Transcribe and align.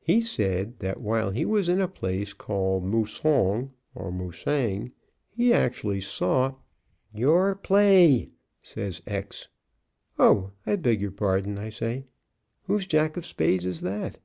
He 0.00 0.22
said 0.22 0.78
that 0.78 1.02
while 1.02 1.30
he 1.32 1.44
was 1.44 1.68
in 1.68 1.82
a 1.82 1.86
place 1.86 2.32
called 2.32 2.82
'Mousong,' 2.84 3.72
or 3.94 4.10
'Mousang,' 4.10 4.90
he 5.28 5.52
actually 5.52 6.00
saw" 6.00 6.54
"Your 7.24 7.54
play," 7.54 8.30
says 8.62 9.02
X. 9.06 9.48
"Oh, 10.18 10.52
I 10.64 10.76
beg 10.76 11.02
your 11.02 11.10
pardon," 11.12 11.58
I 11.58 11.68
say, 11.68 12.06
"whose 12.62 12.86
jack 12.86 13.18
of 13.18 13.26
spades 13.26 13.66
is 13.66 13.82
that?" 13.82 14.18